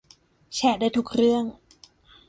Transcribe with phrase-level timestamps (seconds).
[0.55, 1.43] แชร์ได้ทุกเรื่อง